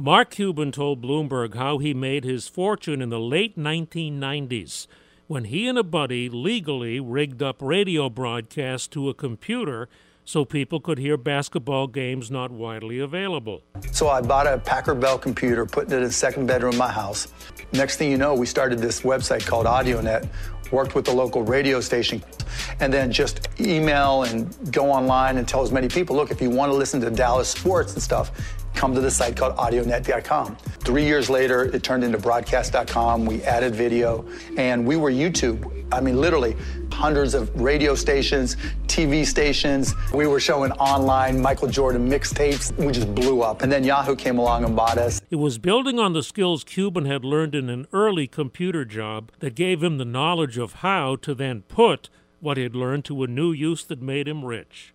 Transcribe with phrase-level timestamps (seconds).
[0.00, 4.86] Mark Cuban told Bloomberg how he made his fortune in the late 1990s
[5.26, 9.88] when he and a buddy legally rigged up radio broadcasts to a computer
[10.24, 13.60] so people could hear basketball games not widely available.
[13.90, 16.92] So I bought a Packard Bell computer, put it in the second bedroom of my
[16.92, 17.32] house.
[17.72, 20.28] Next thing you know, we started this website called AudioNet,
[20.70, 22.22] worked with the local radio station,
[22.78, 26.50] and then just email and go online and tell as many people, look, if you
[26.50, 28.30] want to listen to Dallas sports and stuff,
[28.78, 30.56] come to the site called audionet.com.
[30.84, 33.26] Three years later, it turned into broadcast.com.
[33.26, 34.24] We added video,
[34.56, 35.84] and we were YouTube.
[35.90, 36.56] I mean, literally,
[36.92, 39.94] hundreds of radio stations, TV stations.
[40.14, 42.72] We were showing online Michael Jordan mixtapes.
[42.76, 43.62] We just blew up.
[43.62, 45.20] And then Yahoo came along and bought us.
[45.28, 49.56] It was building on the skills Cuban had learned in an early computer job that
[49.56, 53.26] gave him the knowledge of how to then put what he had learned to a
[53.26, 54.94] new use that made him rich.